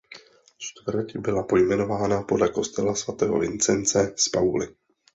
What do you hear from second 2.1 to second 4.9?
podle kostela svatého Vincence z Pauly.